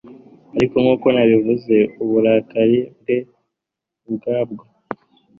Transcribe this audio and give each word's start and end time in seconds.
ariko 0.55 0.75
nkuko 0.83 1.07
nabivuze 1.15 1.75
uburakari 2.03 2.79
bwe 2.99 3.17
ubwabwo 4.07 4.63